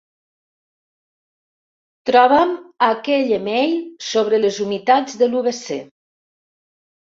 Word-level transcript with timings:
Troba'm 2.11 2.57
aquell 2.89 3.31
email 3.39 3.77
sobre 4.09 4.43
les 4.49 4.61
humitats 4.67 5.23
del 5.25 5.41
wc. 5.47 5.81